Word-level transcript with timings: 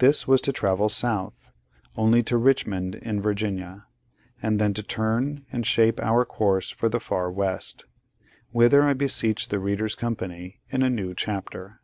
This 0.00 0.28
was 0.28 0.42
to 0.42 0.52
travel 0.52 0.90
south, 0.90 1.50
only 1.96 2.22
to 2.24 2.36
Richmond 2.36 2.94
in 2.96 3.22
Virginia; 3.22 3.86
and 4.42 4.58
then 4.58 4.74
to 4.74 4.82
turn, 4.82 5.46
and 5.50 5.64
shape 5.66 5.98
our 5.98 6.26
course 6.26 6.68
for 6.68 6.90
the 6.90 7.00
Far 7.00 7.32
West; 7.32 7.86
whither 8.50 8.82
I 8.82 8.92
beseech 8.92 9.48
the 9.48 9.58
reader's 9.58 9.94
company, 9.94 10.60
in 10.68 10.82
a 10.82 10.90
new 10.90 11.14
chapter. 11.14 11.80